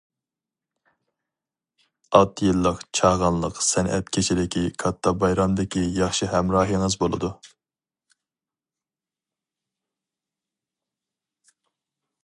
ئات 2.19 2.41
يىللىق 2.45 2.79
چاغانلىق 2.99 3.59
سەنئەت 3.65 4.09
كېچىلىكى 4.17 4.63
كاتتا 4.85 5.13
بايرامدىكى 5.25 5.85
ياخشى 5.99 6.31
ھەمراھىڭىز 6.33 6.97
بولىدۇ. 7.05 7.31